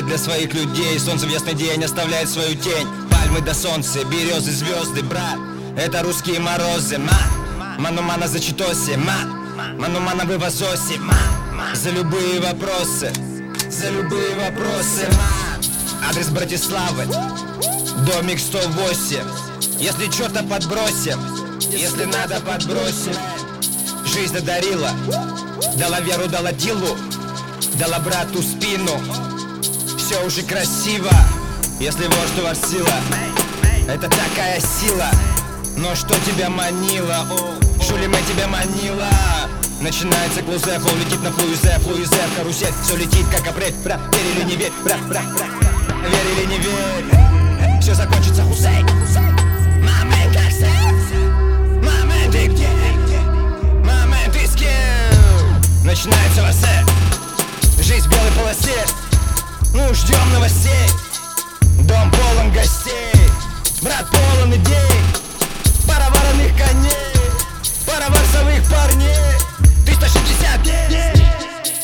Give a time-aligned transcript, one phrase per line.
[0.00, 0.98] свет для своих людей.
[0.98, 2.86] Солнце в ясный день оставляет свою тень.
[3.10, 5.38] Пальмы до солнца, березы, звезды, брат.
[5.76, 7.76] Это русские морозы, ма.
[7.78, 9.16] Ману мана за читосе, ма.
[9.78, 10.40] Ману мана вы в
[10.98, 11.74] ма.
[11.74, 13.12] За любые вопросы
[13.68, 16.08] За любые вопросы, ма.
[16.08, 17.04] Адрес Братиславы
[18.06, 19.18] Домик 108
[19.78, 21.20] Если что-то подбросим
[21.70, 23.14] Если надо подбросим.
[24.06, 24.90] Жизнь одарила
[25.76, 26.96] Дала веру, дала дилу
[27.78, 29.29] Дала брату спину
[30.10, 31.08] Все уже красиво.
[31.78, 32.90] Если вождь у вас сила
[33.86, 35.08] Это такая сила.
[35.76, 37.28] Но что тебя манило?
[37.80, 39.08] Шулиме тебя манила
[39.80, 44.50] Начинается клузе, флоу летит на флуизе, флуизе, карусель Все летит как апрель, бра, верь или
[44.50, 45.46] не верь, бра, бра, бра,
[46.02, 48.84] Верь или не верь, все закончится Хусей
[54.56, 55.84] кем?
[55.84, 56.84] Начинается васе.
[57.80, 59.09] Жизнь в белой полосе
[59.72, 60.88] Ну, ждем новостей.
[61.84, 63.12] Дом полон гостей.
[63.82, 65.00] Брат полон идей.
[65.86, 67.14] Пара вороных коней.
[67.86, 69.38] Пара варсовых парней.
[69.86, 71.12] 360 дней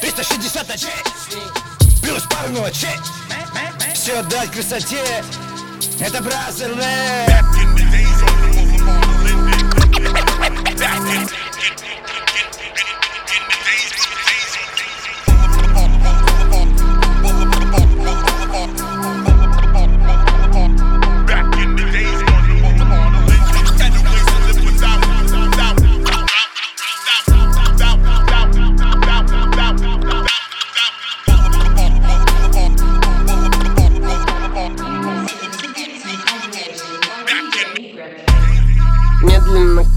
[0.00, 0.90] 360 ночей
[2.02, 2.96] Плюс пару ночей.
[3.94, 5.24] Все дать красоте.
[6.00, 8.56] Это Бразерленд Back in the days on the
[10.38, 11.45] Back in Back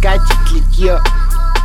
[0.02, 1.00] катит литье.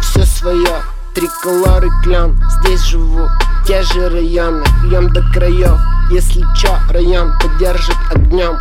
[0.00, 0.82] Все свое
[1.14, 3.28] Триколор и клен Здесь живу.
[3.66, 4.64] Те же районы.
[4.82, 5.78] Пьем до краев
[6.10, 8.56] Если чё, район поддержит огнем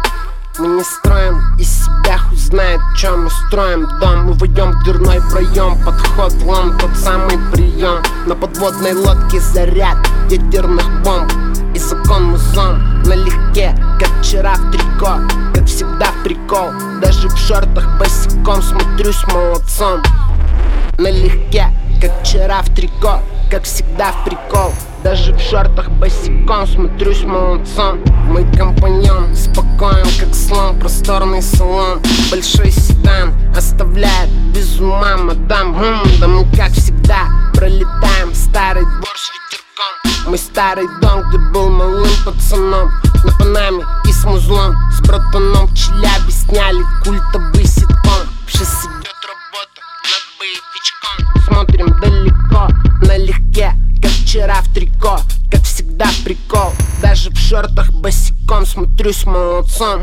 [0.60, 3.88] мы не строим из себя, хуй знает, чё мы строим.
[4.00, 4.28] Дом.
[4.28, 9.98] Мы войдем в дверной проем, подход лом, тот самый прием На подводной лодке заряд
[10.30, 11.34] ядерных бомб.
[11.74, 13.02] И закон музон.
[13.04, 15.18] Налегке, как вчера в трико
[15.66, 20.02] всегда прикол, даже в шортах босиком смотрюсь молодцом.
[20.98, 21.68] Налегке,
[22.00, 23.20] как вчера в трико
[23.50, 24.72] Как всегда в прикол.
[25.04, 28.00] Даже в шортах босиком смотрюсь молодцом.
[28.28, 35.76] Мой компаньон спокоен, как слон Просторный салон, большой седан Оставляет без ума мадам.
[35.76, 40.30] Хм, Да мы как всегда пролетаем Старый двор с ветерком.
[40.30, 42.92] Мой старый дом, где был малым пацаном.
[43.24, 43.84] На Панаме
[44.24, 48.28] с музлом С братаном в Челябе сняли культовый ситком.
[48.48, 51.44] Сейчас идет работа над боевичком.
[51.46, 52.70] Смотрим далеко,
[53.06, 55.20] налегке Как вчера в трико,
[55.52, 60.02] как всегда прикол Даже в шортах босиком смотрюсь молодцом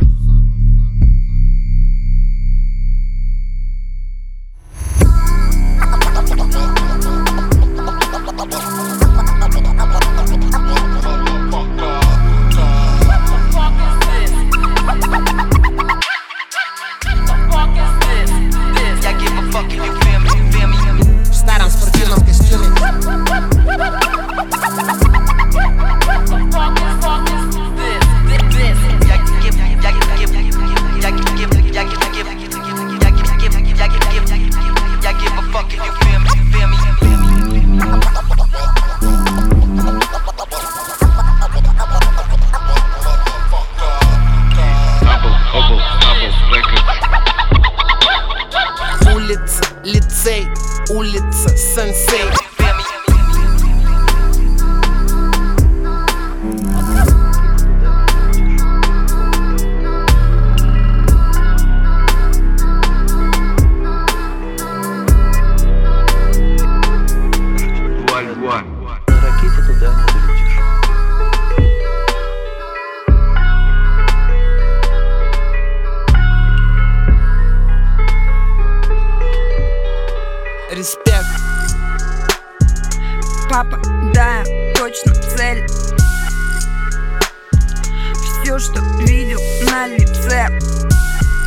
[88.51, 90.49] Все, что видел на лице.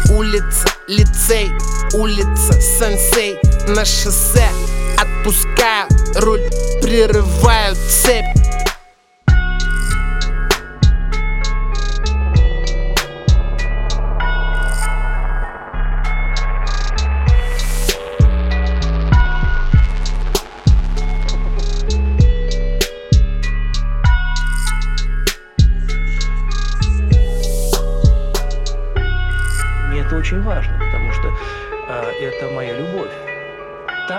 [0.10, 1.52] Улица, лицей,
[1.94, 3.38] улица, сенсей.
[3.68, 4.48] На шоссе
[4.98, 6.40] отпускаю руль,
[6.82, 8.43] прерываю цепь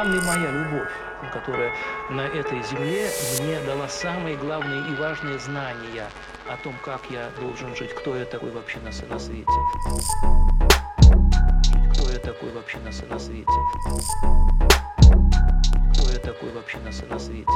[0.04, 0.90] Там моя любовь,
[1.32, 1.72] которая
[2.10, 3.08] на этой земле
[3.40, 6.10] мне дала самые главные и важные знания
[6.46, 9.50] о том, как я должен жить, кто я такой вообще на, на свете.
[11.94, 13.50] Кто я такой вообще на, на свете.
[15.94, 17.50] Кто я такой вообще на, на свете.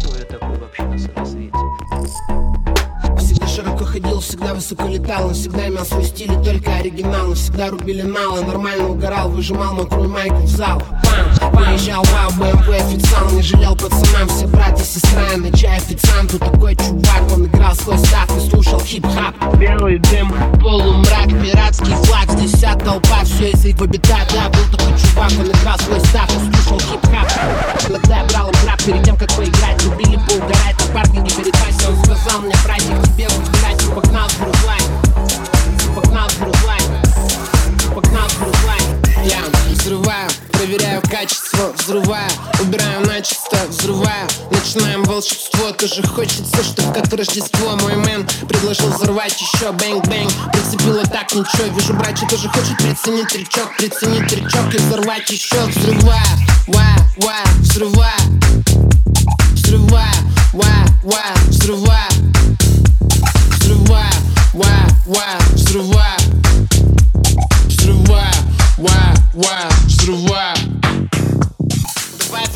[0.00, 2.79] Кто я такой вообще на, на свете.
[3.18, 8.02] Всегда широко ходил, всегда высоко летал всегда имел свой стиль и только оригинал всегда рубили
[8.02, 10.82] мало, нормально угорал Выжимал мокрую майку в зал.
[11.02, 16.38] Пам, Приезжал вау, БМВ официал Не жалел пацанам, все брат и сестра На чай официанту.
[16.38, 19.34] Такой чувак Он играл свой став и слушал хип-хап.
[19.58, 22.30] Белый дым, полумрак, пиратский флаг.
[22.30, 26.28] Здесь вся толпа, все из их обитает Да, был такой чувак, он играл свой став
[26.30, 27.28] И слушал хип-хап.
[27.88, 31.88] Иногда я брал им рап перед тем, как поиграть Любили поугарать, на паркинге перед кассой
[31.88, 34.79] Он сказал мне, братик, тебе выбирать погнал в Уругвай
[45.90, 51.94] Тоже хочется, чтоб как Рождество Мой man предложил взорвать еще Bang-bang, прицепило так ничего Вижу,
[51.94, 56.22] братья тоже хочет приценить трючок Приценить трючок и взорвать еще Взрываю,
[56.68, 56.84] ва,
[57.16, 58.20] ва, взрываю.
[59.52, 60.14] Взрываю,
[60.52, 62.10] ва, ва, взрываю.
[63.58, 64.12] Взрываю,
[64.54, 64.68] ва,
[65.06, 66.18] ва, взрываю.
[67.66, 68.34] Взрываю,
[68.78, 70.59] ва, ва, взрываю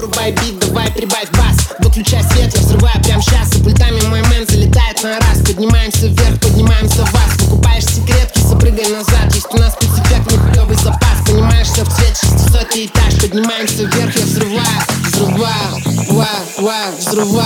[0.04, 1.56] Врубай бит, давай прибавь бас.
[1.78, 5.38] Выключай свет, я взрываю прямо сейчас За пультами мой мэн залетает на раз.
[5.46, 9.34] Поднимаемся вверх, поднимаемся в вас Покупаешь секретки, запрыгай назад.
[9.34, 11.24] Есть у нас спецэффект, нехуёвый запас.
[11.26, 13.14] Понимаешься в цвет 600 этаж.
[13.22, 14.60] Поднимаемся вверх, я взрываю
[15.04, 16.28] Взрываю, ва,
[16.58, 17.44] ва, Взрываю,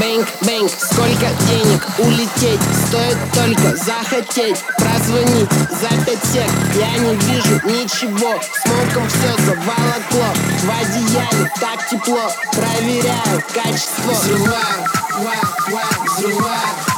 [0.00, 2.60] bang, bang, сколько денег улететь?
[2.86, 6.50] Стоит только захотеть, прозвонить за пять сек.
[6.74, 10.34] Я не вижу ничего, smoke ом все заволокло.
[10.62, 14.12] В одеяле так тепло, проверяю качество.
[14.12, 14.86] Взрываю,
[15.18, 15.34] ва,
[15.70, 16.95] ва, взрываю,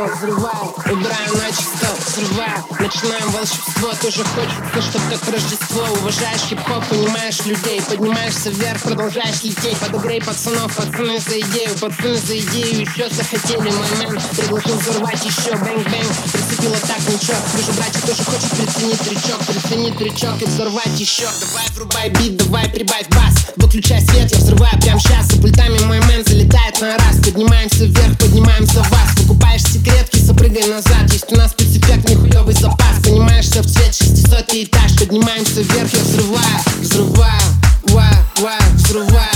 [0.00, 5.82] качество, взрываю, убираю начисто, взрываю Начинаем волшебство, тоже хочется, чтоб как Рождество.
[6.00, 9.78] Уважаешь хип-хоп, понимаешь людей Поднимаешься вверх, продолжаешь лететь.
[9.78, 12.80] Подогрей пацанов, пацаны за идею Пацаны за идею.
[12.80, 17.36] Еще захотели Мой man предложил взорвать еще Bang-bang, прицепило так ничего.
[17.54, 22.68] Вижу, братья тоже хочет приценить трючок Приценить трючок и взорвать еще Давай врубай бит, давай
[22.68, 23.52] прибавь бас.
[23.56, 28.18] Выключай свет, я взрываю прямо сейчас За пультами мой мэн залетает на раз Поднимаемся вверх,
[28.18, 31.10] поднимаемся в вас Покупаешь секретки, запрыгай назад.
[31.12, 32.98] Есть у нас спецэффект, нехуёвый запас.
[33.02, 34.96] Понимаешься в цвет 600 этаж.
[34.98, 37.42] Поднимаемся вверх, я взрываю Взрываю,
[37.88, 39.28] ва, ва, взрываю.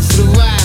[0.00, 0.61] Взрываю,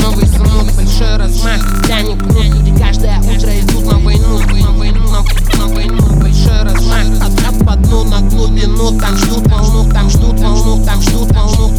[0.00, 1.60] Новый замок, большой размах.
[1.86, 6.20] Тянет кнут, люди каждое утро идут на войну На войну, на, на войну.
[6.20, 7.04] Большой размах.
[7.20, 11.70] От, от по дну на глубину Там ждут волну, там ждут волну Там ждут волну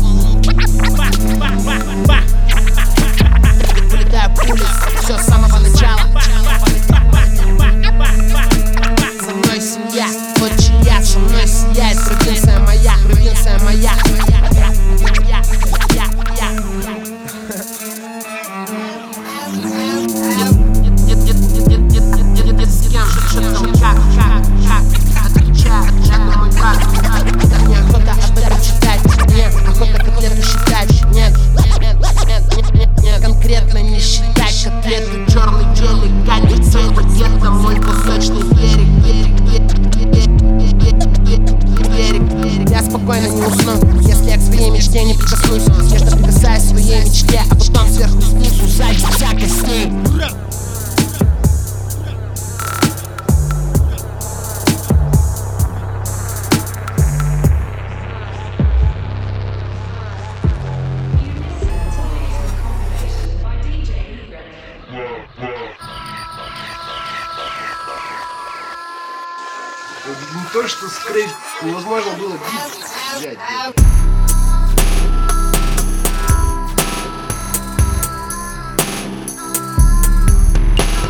[71.63, 73.37] невозможно было бить взять.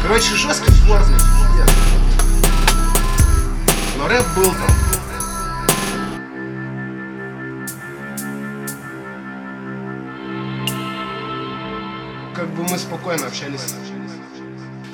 [0.02, 1.70] Короче, жесткий сборный, пиздец.
[3.98, 4.72] Но рэп был там.
[12.36, 13.76] Как бы мы спокойно общались.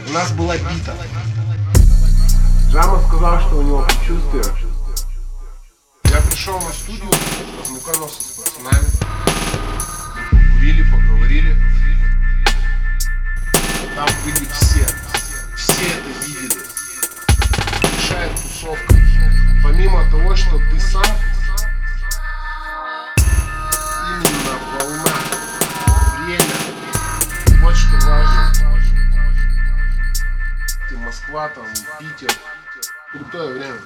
[0.08, 0.94] У нас была бита.
[2.70, 4.67] Джамов сказал, что у него предчувствие.
[6.38, 7.10] Пришел на студию,
[7.58, 8.86] познакомился с пацанами.
[10.32, 11.56] Мы покурили, поговорили.
[13.96, 14.86] Там были все.
[15.56, 16.62] Все это видели.
[17.82, 18.96] Большая тусовка.
[19.64, 21.02] Помимо того, что ты сам
[24.06, 25.14] именно волна,
[26.24, 27.62] время.
[27.64, 27.98] Вот что
[31.04, 31.66] Москва, там,
[31.98, 32.32] Питер.
[33.12, 33.80] Крутое время.